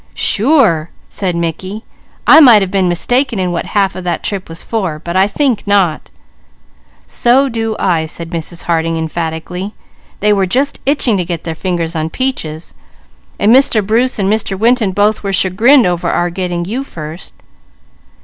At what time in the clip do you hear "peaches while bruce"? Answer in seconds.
12.09-14.17